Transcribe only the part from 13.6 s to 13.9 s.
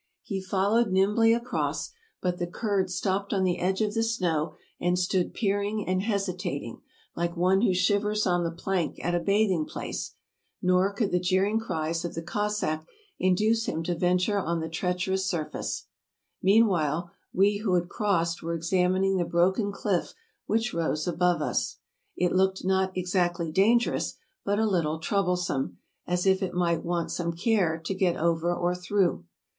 him